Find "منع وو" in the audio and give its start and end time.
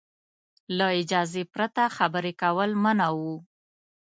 2.83-3.35